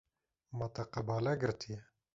Ma 0.61 0.69
te 0.79 0.87
qebale 0.95 1.37
girtiye. 1.45 1.81